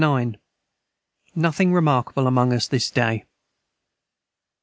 ]Monday 0.01 0.31
9. 0.31 0.37
Nothing 1.43 1.73
remarkable 1.73 2.25
among 2.25 2.53
us 2.53 2.67
this 2.67 2.89
day. 2.89 3.25